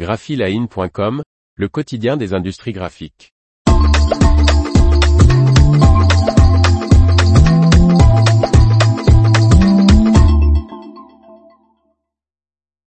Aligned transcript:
graphiline.com, 0.00 1.22
le 1.56 1.68
quotidien 1.68 2.16
des 2.16 2.32
industries 2.32 2.72
graphiques. 2.72 3.34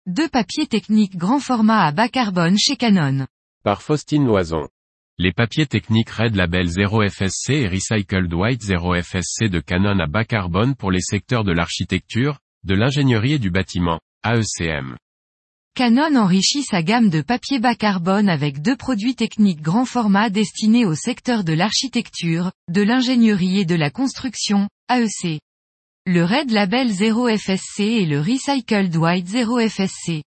Deux 0.05 0.29
papiers 0.29 0.67
techniques 0.67 1.17
grand 1.17 1.41
format 1.41 1.85
à 1.85 1.91
bas 1.91 2.07
carbone 2.07 2.57
chez 2.57 2.77
Canon. 2.77 3.27
Par 3.65 3.81
Faustine 3.81 4.25
Loison. 4.25 4.69
Les 5.17 5.33
papiers 5.33 5.67
techniques 5.67 6.11
Red 6.11 6.37
Label 6.37 6.65
0 6.65 7.09
FSC 7.09 7.49
et 7.49 7.67
Recycled 7.67 8.33
White 8.33 8.61
0 8.61 9.01
FSC 9.01 9.49
de 9.49 9.59
Canon 9.59 9.99
à 9.99 10.07
bas 10.07 10.23
carbone 10.23 10.75
pour 10.75 10.91
les 10.91 11.01
secteurs 11.01 11.43
de 11.43 11.51
l'architecture, 11.51 12.39
de 12.63 12.73
l'ingénierie 12.73 13.33
et 13.33 13.39
du 13.39 13.51
bâtiment, 13.51 13.99
AECM. 14.23 14.95
Canon 15.73 16.17
enrichit 16.17 16.63
sa 16.63 16.83
gamme 16.83 17.09
de 17.09 17.21
papier 17.21 17.59
bas 17.59 17.75
carbone 17.75 18.27
avec 18.27 18.61
deux 18.61 18.75
produits 18.75 19.15
techniques 19.15 19.61
grand 19.61 19.85
format 19.85 20.29
destinés 20.29 20.85
au 20.85 20.95
secteur 20.95 21.45
de 21.45 21.53
l'architecture, 21.53 22.51
de 22.69 22.81
l'ingénierie 22.81 23.59
et 23.59 23.65
de 23.65 23.75
la 23.75 23.89
construction, 23.89 24.67
AEC. 24.89 25.39
Le 26.05 26.25
Red 26.25 26.51
Label 26.51 26.89
0 26.89 27.37
FSC 27.37 27.79
et 27.79 28.05
le 28.05 28.19
Recycled 28.19 28.93
White 28.97 29.27
0 29.27 29.59
FSC. 29.69 30.23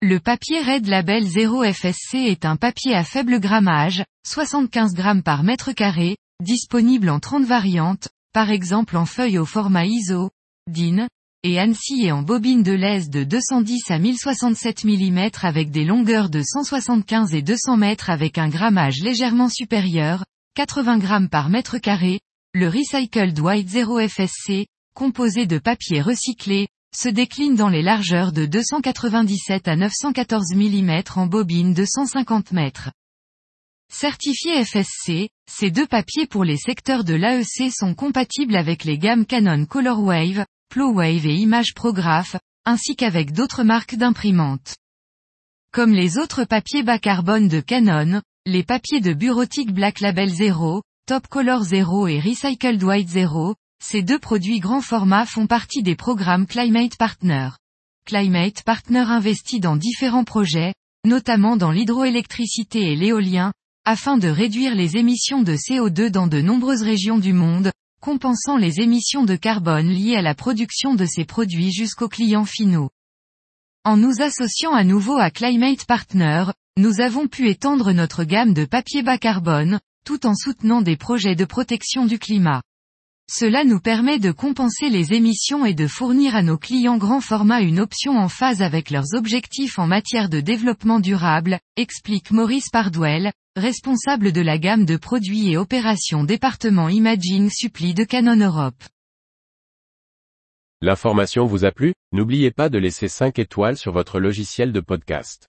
Le 0.00 0.20
papier 0.20 0.62
Red 0.62 0.86
Label 0.86 1.24
0 1.24 1.64
FSC 1.72 2.14
est 2.14 2.46
un 2.46 2.56
papier 2.56 2.94
à 2.94 3.04
faible 3.04 3.40
grammage, 3.40 4.04
75 4.26 4.94
grammes 4.94 5.22
par 5.22 5.42
mètre 5.42 5.72
carré, 5.72 6.16
disponible 6.42 7.10
en 7.10 7.20
30 7.20 7.44
variantes, 7.44 8.08
par 8.32 8.50
exemple 8.50 8.96
en 8.96 9.04
feuille 9.04 9.38
au 9.38 9.44
format 9.44 9.84
ISO, 9.84 10.30
DIN, 10.66 11.08
et 11.46 11.60
ANSI 11.60 12.06
et 12.06 12.12
en 12.12 12.22
bobine 12.22 12.64
de 12.64 12.72
lèse 12.72 13.08
de 13.08 13.22
210 13.22 13.90
à 13.90 14.00
1067 14.00 14.84
mm 14.84 15.30
avec 15.42 15.70
des 15.70 15.84
longueurs 15.84 16.28
de 16.28 16.42
175 16.42 17.34
et 17.34 17.42
200 17.42 17.76
mètres 17.76 18.10
avec 18.10 18.36
un 18.36 18.48
grammage 18.48 19.00
légèrement 19.00 19.48
supérieur, 19.48 20.24
80 20.56 20.98
grammes 20.98 21.28
par 21.28 21.48
mètre 21.48 21.78
carré, 21.78 22.18
le 22.52 22.68
Recycled 22.68 23.38
White 23.38 23.68
0 23.68 24.08
FSC, 24.08 24.66
composé 24.92 25.46
de 25.46 25.58
papier 25.58 26.02
recyclé, 26.02 26.66
se 26.96 27.08
décline 27.08 27.54
dans 27.54 27.68
les 27.68 27.82
largeurs 27.82 28.32
de 28.32 28.44
297 28.44 29.68
à 29.68 29.76
914 29.76 30.52
mm 30.52 31.02
en 31.14 31.26
bobine 31.26 31.74
de 31.74 31.84
150 31.84 32.50
mètres. 32.50 32.90
Certifié 33.92 34.64
FSC, 34.64 35.28
ces 35.48 35.70
deux 35.70 35.86
papiers 35.86 36.26
pour 36.26 36.42
les 36.42 36.56
secteurs 36.56 37.04
de 37.04 37.14
l'AEC 37.14 37.70
sont 37.72 37.94
compatibles 37.94 38.56
avec 38.56 38.82
les 38.82 38.98
gammes 38.98 39.26
Canon 39.26 39.64
Colorwave, 39.64 40.44
PloWave 40.68 41.26
et 41.26 41.34
Image 41.34 41.74
Prograph, 41.74 42.36
ainsi 42.64 42.96
qu'avec 42.96 43.32
d'autres 43.32 43.62
marques 43.62 43.96
d'imprimantes. 43.96 44.76
Comme 45.72 45.92
les 45.92 46.18
autres 46.18 46.44
papiers 46.44 46.82
bas 46.82 46.98
carbone 46.98 47.48
de 47.48 47.60
Canon, 47.60 48.22
les 48.46 48.62
papiers 48.62 49.00
de 49.00 49.12
bureautique 49.12 49.72
Black 49.72 50.00
Label 50.00 50.28
0, 50.28 50.82
Top 51.06 51.28
Color 51.28 51.62
0 51.62 52.08
et 52.08 52.20
Recycled 52.20 52.82
White 52.82 53.08
0, 53.08 53.54
ces 53.84 54.02
deux 54.02 54.18
produits 54.18 54.60
grand 54.60 54.80
format 54.80 55.26
font 55.26 55.46
partie 55.46 55.82
des 55.82 55.96
programmes 55.96 56.46
Climate 56.46 56.96
Partner. 56.96 57.50
Climate 58.06 58.62
Partner 58.62 59.04
investit 59.08 59.60
dans 59.60 59.76
différents 59.76 60.24
projets, 60.24 60.74
notamment 61.04 61.56
dans 61.56 61.70
l'hydroélectricité 61.70 62.92
et 62.92 62.96
l'éolien, 62.96 63.52
afin 63.84 64.18
de 64.18 64.28
réduire 64.28 64.74
les 64.74 64.96
émissions 64.96 65.42
de 65.42 65.54
CO2 65.54 66.10
dans 66.10 66.26
de 66.26 66.40
nombreuses 66.40 66.82
régions 66.82 67.18
du 67.18 67.32
monde, 67.32 67.70
compensant 68.06 68.56
les 68.56 68.78
émissions 68.78 69.24
de 69.24 69.34
carbone 69.34 69.88
liées 69.88 70.14
à 70.14 70.22
la 70.22 70.36
production 70.36 70.94
de 70.94 71.04
ces 71.04 71.24
produits 71.24 71.72
jusqu'aux 71.72 72.08
clients 72.08 72.44
finaux. 72.44 72.88
En 73.82 73.96
nous 73.96 74.22
associant 74.22 74.72
à 74.72 74.84
nouveau 74.84 75.16
à 75.18 75.32
Climate 75.32 75.84
Partner, 75.86 76.44
nous 76.76 77.00
avons 77.00 77.26
pu 77.26 77.48
étendre 77.48 77.90
notre 77.90 78.22
gamme 78.22 78.54
de 78.54 78.64
papier 78.64 79.02
bas 79.02 79.18
carbone, 79.18 79.80
tout 80.04 80.24
en 80.24 80.36
soutenant 80.36 80.82
des 80.82 80.96
projets 80.96 81.34
de 81.34 81.44
protection 81.44 82.06
du 82.06 82.20
climat. 82.20 82.62
Cela 83.28 83.64
nous 83.64 83.80
permet 83.80 84.20
de 84.20 84.30
compenser 84.30 84.88
les 84.88 85.12
émissions 85.12 85.66
et 85.66 85.74
de 85.74 85.88
fournir 85.88 86.36
à 86.36 86.42
nos 86.42 86.58
clients 86.58 86.96
grand 86.96 87.20
format 87.20 87.60
une 87.60 87.80
option 87.80 88.16
en 88.16 88.28
phase 88.28 88.62
avec 88.62 88.90
leurs 88.90 89.14
objectifs 89.14 89.80
en 89.80 89.88
matière 89.88 90.28
de 90.28 90.40
développement 90.40 91.00
durable, 91.00 91.58
explique 91.76 92.30
Maurice 92.30 92.70
Pardwell, 92.70 93.32
responsable 93.56 94.30
de 94.30 94.40
la 94.40 94.58
gamme 94.58 94.84
de 94.84 94.96
produits 94.96 95.50
et 95.50 95.56
opérations 95.56 96.22
département 96.22 96.88
Imaging 96.88 97.50
Supply 97.50 97.94
de 97.94 98.04
Canon 98.04 98.36
Europe. 98.36 98.84
L'information 100.80 101.46
vous 101.46 101.64
a 101.64 101.72
plu? 101.72 101.94
N'oubliez 102.12 102.52
pas 102.52 102.68
de 102.68 102.78
laisser 102.78 103.08
5 103.08 103.40
étoiles 103.40 103.76
sur 103.76 103.92
votre 103.92 104.20
logiciel 104.20 104.72
de 104.72 104.80
podcast. 104.80 105.48